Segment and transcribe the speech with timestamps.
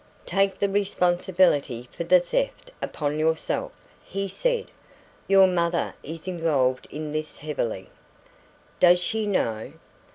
[0.25, 3.71] "'Take the responsibility for the theft upon yourself,'
[4.03, 4.65] he said.
[5.27, 7.87] 'Your mother is involved in this heavily.'
[8.79, 9.73] "'Does she know?'